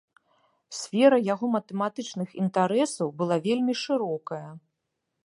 [0.77, 4.45] Сфера яго матэматычных інтарэсаў была вельмі шырокая.